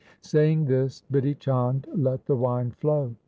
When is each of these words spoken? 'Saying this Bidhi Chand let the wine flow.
'Saying 0.21 0.65
this 0.65 1.03
Bidhi 1.11 1.37
Chand 1.37 1.85
let 1.93 2.25
the 2.25 2.35
wine 2.35 2.71
flow. 2.71 3.13